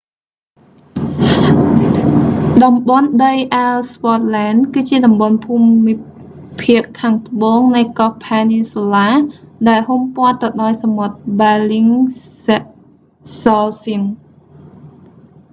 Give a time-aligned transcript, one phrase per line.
[2.63, 5.95] តំបន់ដីអ៊ែលស្វ័ដឡែន ellsworth land គឺជាតំបន់ភូមិ
[6.61, 14.03] ភាគខាងត្បូងនៃកោះភែនីនស៊ូឡា peninsula ដែលហ៊ុំព័ទ្ធទៅដោយសមុទ្រ ប៊ែលលីងហ្សោសិន bellingshausen